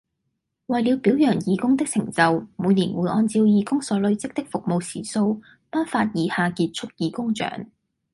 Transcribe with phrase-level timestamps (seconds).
[0.65, 7.67] 為了表揚義工的成就，每年會按照義工所累積的服務時數，頒發以下傑出義工獎